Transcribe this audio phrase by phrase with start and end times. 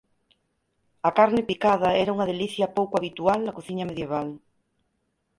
[1.09, 4.27] A carne picada era unha delicia pouco habitual na cociña medieval.